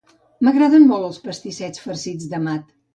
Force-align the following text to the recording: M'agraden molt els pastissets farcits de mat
M'agraden 0.47 0.89
molt 0.93 1.07
els 1.11 1.21
pastissets 1.29 1.87
farcits 1.87 2.29
de 2.37 2.45
mat 2.51 2.71